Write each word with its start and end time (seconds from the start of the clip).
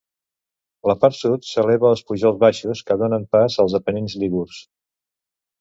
La 0.91 0.95
part 1.03 1.15
sud 1.17 1.45
s'eleva 1.49 1.91
als 1.91 2.01
pujols 2.09 2.41
baixos 2.45 2.83
que 2.89 2.97
donen 3.05 3.29
pas 3.37 3.59
als 3.65 3.79
Apenins 3.81 4.17
lígurs. 4.25 4.59